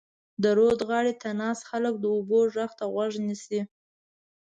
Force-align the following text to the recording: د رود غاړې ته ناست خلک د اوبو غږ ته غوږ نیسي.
د 0.41 0.43
رود 0.57 0.79
غاړې 0.89 1.13
ته 1.21 1.29
ناست 1.41 1.63
خلک 1.69 1.93
د 1.99 2.05
اوبو 2.15 2.39
غږ 2.55 2.71
ته 2.79 2.85
غوږ 2.93 3.13
نیسي. 3.25 3.61